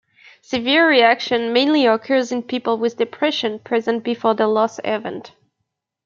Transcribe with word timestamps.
Severe 0.41 0.89
reactions 0.89 1.53
mainly 1.53 1.85
occur 1.85 2.23
in 2.31 2.41
people 2.41 2.75
with 2.79 2.97
depression 2.97 3.59
present 3.59 4.03
before 4.03 4.33
the 4.33 4.47
loss 4.47 4.79
event. 4.83 5.33